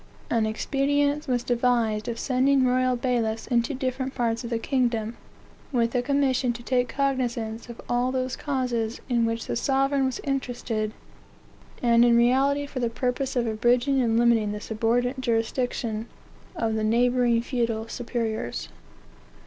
An 0.31 0.47
expedient 0.47 1.27
was 1.27 1.43
devised 1.43 2.07
of 2.07 2.17
sending 2.17 2.65
royal 2.65 2.95
bailiffs 2.95 3.45
into 3.45 3.75
different 3.75 4.15
parts 4.15 4.43
of 4.43 4.49
the 4.49 4.57
kingdom, 4.57 5.15
with 5.71 5.93
a 5.93 6.01
commission 6.01 6.53
to 6.53 6.63
take 6.63 6.89
cognizance 6.89 7.69
of 7.69 7.79
all 7.87 8.11
those 8.11 8.35
causes 8.35 8.99
in 9.09 9.27
which 9.27 9.45
the 9.45 9.55
sovereign 9.55 10.05
was 10.07 10.19
interested, 10.23 10.91
and 11.83 12.03
in 12.03 12.17
reality 12.17 12.65
for 12.65 12.79
the 12.79 12.89
purpose 12.89 13.35
of 13.35 13.45
abridging 13.45 14.01
and 14.01 14.17
limiting 14.17 14.53
the 14.53 14.59
subordinate 14.59 15.21
jurisdiction 15.21 16.07
of 16.55 16.73
the 16.73 16.83
neighboring 16.83 17.39
feudal 17.39 17.87
superiors. 17.87 18.69